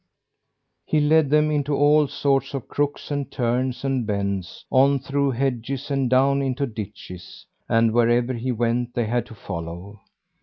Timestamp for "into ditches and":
6.41-7.91